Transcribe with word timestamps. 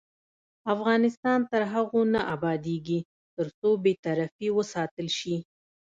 افغانستان 0.73 1.39
تر 1.51 1.61
هغو 1.73 2.01
نه 2.13 2.21
ابادیږي، 2.35 2.99
ترڅو 3.35 3.69
بې 3.83 3.93
طرفي 4.05 4.47
وساتل 4.57 5.07
شي. 5.19 5.35